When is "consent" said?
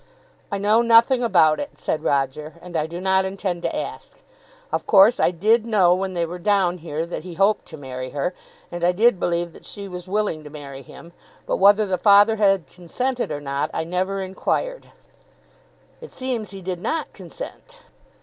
17.13-17.81